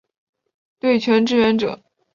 [0.79, 1.79] 对拳支援者